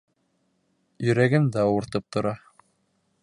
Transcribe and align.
Йөрәгем 1.09 1.45
дә 1.57 1.65
ауыртып 1.67 2.09
тора. 2.17 2.35